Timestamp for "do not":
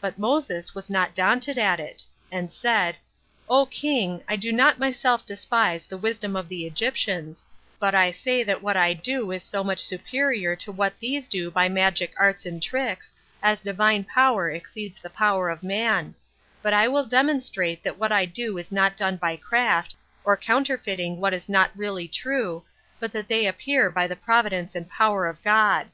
4.34-4.78